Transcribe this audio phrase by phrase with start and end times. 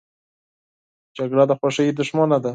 [1.17, 2.49] جګړه د خوښۍ دښمنه ده